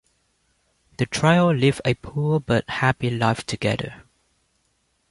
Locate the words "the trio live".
0.97-1.79